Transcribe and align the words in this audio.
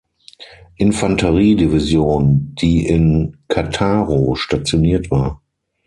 Infanteriedivision, 0.77 2.55
die 2.59 2.87
in 2.87 3.37
Cattaro 3.49 4.33
stationiert 4.33 5.11
war. 5.11 5.43